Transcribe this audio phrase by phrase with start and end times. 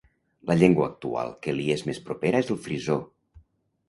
[0.51, 2.97] La llengua actual que li és més propera és el frisó.